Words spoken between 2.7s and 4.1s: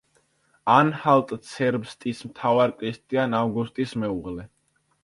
კრისტიან ავგუსტის